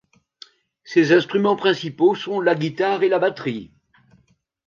Ses 0.83 1.11
instruments 1.13 1.55
principaux 1.55 2.15
sont 2.15 2.41
la 2.41 2.55
guitare 2.55 3.03
et 3.03 3.07
la 3.07 3.19
batterie. 3.19 3.71